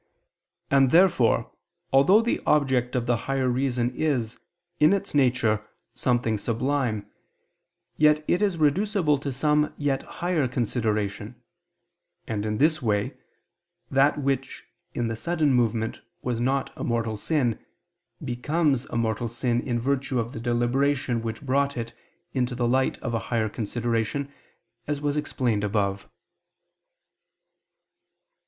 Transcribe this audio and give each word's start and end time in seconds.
And 0.71 0.89
therefore, 0.89 1.51
although 1.93 2.23
the 2.23 2.41
object 2.47 2.95
of 2.95 3.05
the 3.05 3.15
higher 3.29 3.47
reason 3.47 3.91
is, 3.93 4.39
in 4.79 4.93
its 4.93 5.13
nature, 5.13 5.63
something 5.93 6.39
sublime, 6.39 7.05
yet 7.97 8.25
it 8.27 8.41
is 8.41 8.57
reducible 8.57 9.19
to 9.19 9.31
some 9.31 9.71
yet 9.77 10.01
higher 10.01 10.47
consideration: 10.47 11.39
and 12.25 12.47
in 12.47 12.57
this 12.57 12.81
way, 12.81 13.15
that 13.91 14.17
which 14.17 14.63
in 14.95 15.07
the 15.07 15.15
sudden 15.15 15.53
movement 15.53 16.01
was 16.23 16.41
not 16.41 16.73
a 16.75 16.83
mortal 16.83 17.15
sin, 17.15 17.63
becomes 18.25 18.85
a 18.85 18.97
mortal 18.97 19.29
sin 19.29 19.61
in 19.61 19.79
virtue 19.79 20.19
of 20.19 20.33
the 20.33 20.39
deliberation 20.39 21.21
which 21.21 21.43
brought 21.43 21.77
it 21.77 21.93
into 22.33 22.55
the 22.55 22.67
light 22.67 22.97
of 23.03 23.13
a 23.13 23.19
higher 23.29 23.49
consideration, 23.49 24.33
as 24.87 24.99
was 24.99 25.15
explained 25.15 25.63
above. 25.63 26.09